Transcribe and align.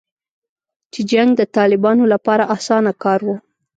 چې 0.93 1.01
جنګ 1.11 1.29
د 1.37 1.41
طالبانو 1.57 2.03
لپاره 2.13 2.43
اسانه 2.55 2.91
کار 3.03 3.19
و 3.25 3.29